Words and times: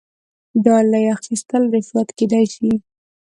ډالۍ 0.63 1.05
اخیستل 1.15 1.63
رشوت 1.73 2.09
کیدی 2.17 2.43
شي 2.53 2.71